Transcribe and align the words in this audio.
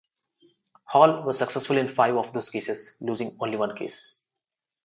Hall 0.85 1.21
was 1.25 1.37
successful 1.37 1.77
in 1.77 1.87
five 1.87 2.17
of 2.17 2.33
those 2.33 2.49
cases, 2.49 2.97
losing 3.01 3.37
only 3.39 3.55
one 3.55 3.75
case. 3.77 4.25